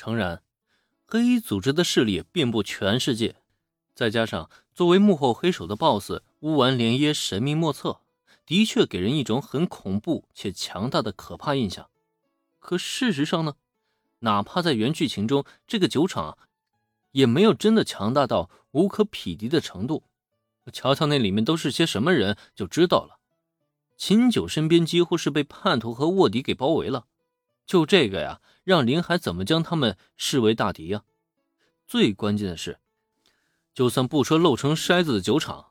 [0.00, 0.42] 诚然，
[1.04, 3.36] 黑衣组织的势力遍布全世界，
[3.94, 8.00] 再加上作为幕后黑手的 BOSS 乌丸连耶神秘莫测，
[8.46, 11.90] 的确给人一种很恐怖且强大的可怕印象。
[12.60, 13.56] 可事实上呢，
[14.20, 16.38] 哪怕在原剧情中，这个酒厂啊
[17.10, 20.04] 也没有真的强大到无可匹敌的程度。
[20.72, 23.18] 瞧瞧那里面都是些什么人，就知道了。
[23.98, 27.04] 秦九身边几乎是被叛徒和卧底给包围了，
[27.70, 31.04] 就这个呀，让林海怎么将他们视为大敌呀？
[31.86, 32.80] 最关键的是，
[33.72, 35.66] 就算不说漏成筛子的酒厂，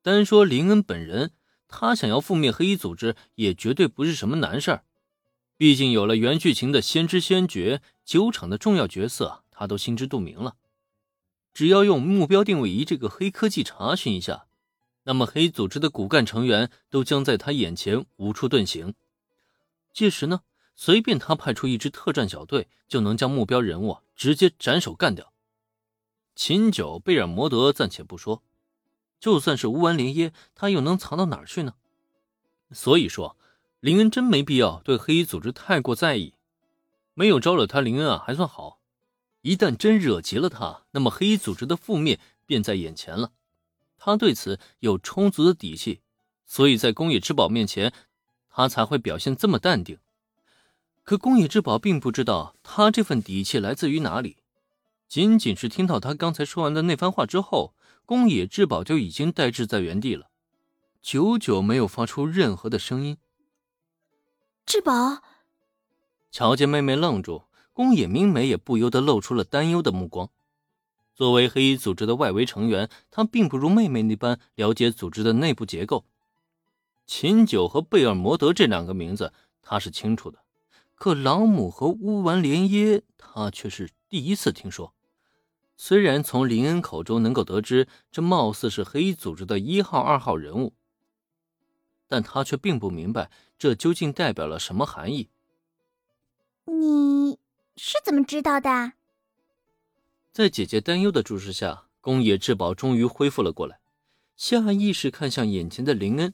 [0.00, 1.32] 单说林恩本人，
[1.68, 4.84] 他想要覆灭黑衣组织，也绝对不是什么难事儿。
[5.58, 10.56] 毕竟有了原剧情的先知先觉，酒厂的重要角色他都心知肚明了。
[11.52, 14.46] 只要用目标定位仪这个黑科技查询一下。
[15.02, 18.94] 那么，黑组织的骨干成员都将在他眼前无处遁形。
[19.92, 20.40] 届时呢，
[20.74, 25.32] 随便他派出一支特战小队，就能将目标人物直接斩首干掉。
[26.34, 28.42] 秦九、贝尔摩德暂且不说，
[29.20, 31.74] 就算是乌丸连耶，他又能藏到哪儿去呢？
[32.72, 33.36] 所以说，
[33.80, 36.34] 林恩真没必要对黑衣组织太过在意。
[37.14, 38.80] 没有招惹他，林恩啊还算好。
[39.42, 43.32] 一旦真惹急了他，那么黑衣组织的覆灭便在眼前了。
[43.98, 46.00] 他对此有充足的底气，
[46.46, 47.92] 所以在宫野之宝面前，
[48.48, 49.98] 他才会表现这么淡定。
[51.04, 54.36] 可宫野志保并不知道他这份底气来自于哪里，
[55.08, 57.74] 仅仅是听到他刚才说完的那番话之后，
[58.06, 60.28] 宫野志保就已经呆滞在原地了，
[61.00, 63.18] 久久没有发出任何的声音。
[64.64, 65.22] 志宝，
[66.30, 67.42] 瞧见妹妹愣住，
[67.72, 70.30] 宫野明美也不由得露出了担忧的目光。
[71.14, 76.04] 作为黑衣组织的外围成员，他并不如妹妹那般了解组织的内部结构。
[77.06, 80.41] 秦九和贝尔摩德这两个名字他是清楚的，
[81.02, 84.94] 可朗姆和乌丸连耶他却是第一次听说。
[85.76, 90.74] 虽然从林恩口中能够得知这貌似是黑衣组织的一号、二号人物，
[92.06, 95.28] 但他却并不明白这究竟代表了什么含义。
[96.66, 97.36] 你
[97.76, 98.92] 是怎么知道的？
[100.30, 103.80] 在姐姐担忧的注视下，宫野志保终于恢复了过来，
[104.36, 106.32] 下意识看向眼前的林恩。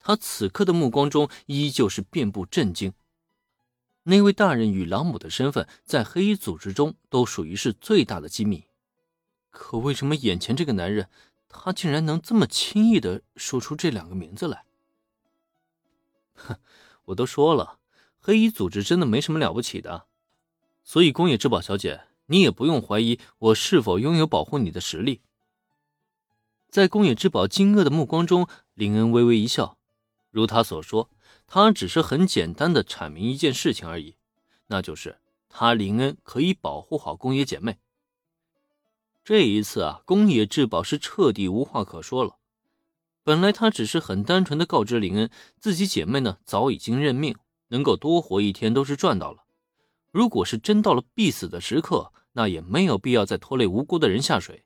[0.00, 2.92] 他此刻的目光中依旧是遍布震惊。
[4.04, 8.64] 那位大人与朗姆的身份，在黑衣组织中都属于是最大的机密。
[9.50, 11.08] 可为什么眼前这个男人，
[11.48, 14.64] 他竟然能这么轻易的说出这两个名字来？
[16.34, 16.56] 哼，
[17.06, 17.78] 我都说了，
[18.20, 20.06] 黑衣组织真的没什么了不起的。
[20.84, 22.02] 所以，宫野志保小姐。
[22.30, 25.22] 你也不用怀疑我是否拥有保护你的实力。
[26.68, 29.78] 在宫野之宝惊愕的目光中，林恩微微一笑，
[30.30, 31.08] 如他所说，
[31.50, 34.16] 他只是很简单的阐明一件事情而已，
[34.66, 37.78] 那就是他林恩可以保护好宫野姐妹。
[39.24, 42.36] 这一次啊，宫野志保是彻底无话可说了。
[43.24, 47.34] 本来他只是很单纯的告知林恩，自己姐妹呢早已经认命，
[47.68, 49.44] 能够多活一天都是赚到了。
[50.10, 54.64] 如果是真到了必死的时刻，那也没有必要再拖累无辜的人下水。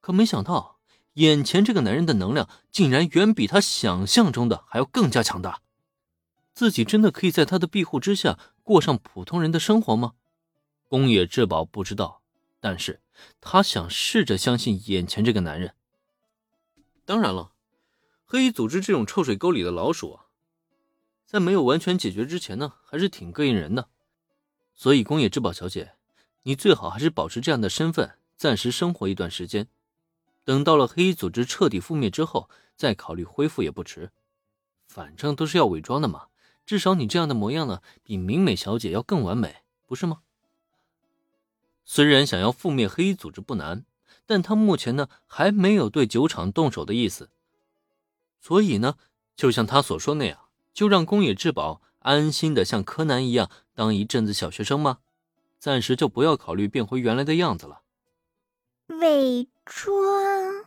[0.00, 0.78] 可没想到，
[1.14, 5.60] 眼前这个男人的能量竟然远比他想象中的还要更加强大。
[6.54, 10.14] 自己真的可以在他的庇护之下过上普通人的生活吗？
[10.88, 12.22] 宫野志保不知道，
[12.60, 13.00] 但是
[13.40, 15.74] 他想试着相信眼前这个男人。
[17.04, 17.52] 当然了，
[18.24, 20.26] 黑衣组织这种臭水沟里的老鼠啊，
[21.26, 23.88] 在没有完全解决之前呢，还是挺膈应人的。
[24.74, 25.94] 所以，宫野志保小姐，
[26.42, 29.68] 你最好还是保持这样的身份，暂时生活一段时间。
[30.44, 34.10] 等到了黑衣组织彻底覆灭之后，再考虑恢复也不迟。
[34.86, 36.26] 反正都是要伪装的嘛，
[36.64, 39.56] 至少你这样的模样呢，比明美小姐要更完美，
[39.86, 40.20] 不是吗？
[41.84, 43.84] 虽然想要覆灭黑衣组织不难，
[44.26, 47.28] 但他目前呢，还没有对酒厂动手的意思。
[48.40, 48.96] 所以呢，
[49.36, 50.38] 就像他所说那样，
[50.72, 51.82] 就让宫野志保。
[52.04, 54.98] 安心的像柯南一样当一阵子小学生吗？
[55.60, 57.82] 暂时就不要考虑变回原来的样子了。
[58.88, 60.64] 伪装。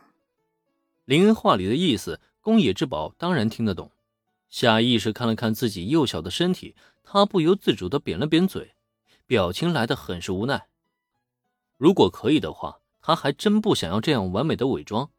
[1.04, 3.90] 林恩话里的意思，宫野志保当然听得懂。
[4.48, 8.74] 下意识看了看自己幼小的身体，他不由自主的扁了扁嘴，
[9.26, 10.68] 表情来的很是无奈。
[11.76, 15.10] 如果可以的话，他还真不想要这样完美的伪装。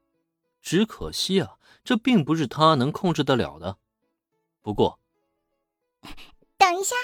[0.61, 3.77] 只可惜啊，这并不是他能控制得了的。
[4.61, 4.99] 不过。
[6.57, 6.95] 等一下，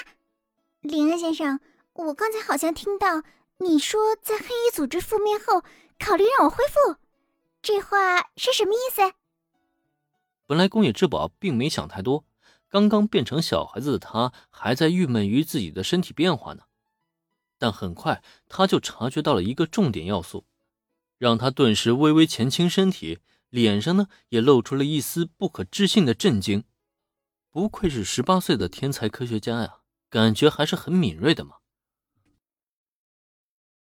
[0.80, 1.60] 林恩先生，
[1.92, 3.22] 我刚才好像听到
[3.58, 5.62] 你说在黑衣组织覆灭后
[5.98, 6.96] 考虑让我恢复，
[7.62, 9.14] 这话是什么意思？
[10.46, 12.24] 本来宫野志保并没想太多，
[12.68, 16.64] 刚刚变成小孩子的他还在郁闷于自己的身体变化呢。
[17.58, 20.44] 但很快他就察觉到了一个重点要素，
[21.18, 26.64] 让他顿时微微前倾身体，脸上呢也露出了一丝不可置信的震惊。
[27.50, 29.78] 不愧是十八岁的天才科学家呀，
[30.10, 31.56] 感觉还是很敏锐的嘛。